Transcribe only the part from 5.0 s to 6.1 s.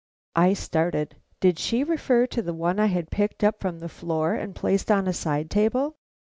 a side table?